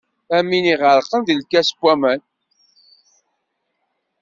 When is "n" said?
1.73-1.77